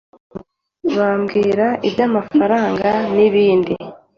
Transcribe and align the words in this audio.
bambwira 0.97 1.65
iby’amafaranga 1.87 2.89
n’ibindi, 3.15 3.73